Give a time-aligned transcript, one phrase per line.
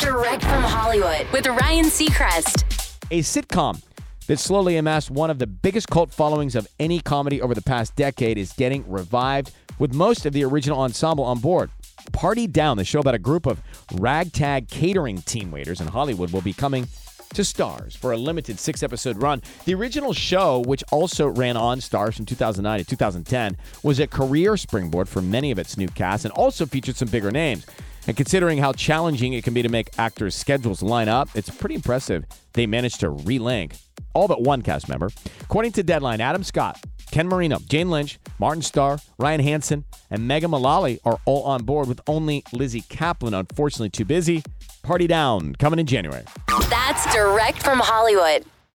[0.00, 2.64] Direct from Hollywood with Ryan Seacrest.
[3.12, 3.80] A sitcom
[4.26, 7.94] that slowly amassed one of the biggest cult followings of any comedy over the past
[7.94, 11.70] decade is getting revived with most of the original ensemble on board.
[12.12, 13.62] Party Down, the show about a group of
[13.94, 16.88] ragtag catering team waiters in Hollywood, will be coming
[17.34, 19.42] to Starz for a limited six episode run.
[19.64, 24.56] The original show, which also ran on Starz from 2009 to 2010, was a career
[24.56, 27.66] springboard for many of its new casts and also featured some bigger names.
[28.08, 31.74] And considering how challenging it can be to make actors' schedules line up, it's pretty
[31.74, 33.78] impressive they managed to relink
[34.14, 35.10] all but one cast member.
[35.42, 40.50] According to Deadline, Adam Scott, Ken Marino, Jane Lynch, Martin Starr, Ryan Hansen, and Megan
[40.50, 44.42] Mullally are all on board, with only Lizzy Caplan unfortunately too busy.
[44.82, 46.24] Party down, coming in January.
[46.70, 48.46] That's direct from Hollywood.